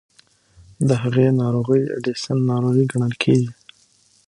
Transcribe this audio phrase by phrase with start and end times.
[0.87, 3.49] د هغې ناروغۍ اډیسن ناروغي ګڼل کېږي.